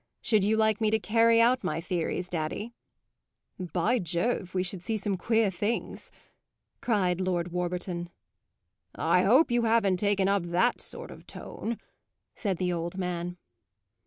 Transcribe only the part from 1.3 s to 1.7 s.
out